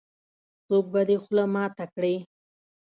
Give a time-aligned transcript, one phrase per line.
[0.63, 2.15] -څوک به دې خوله ماته کړې.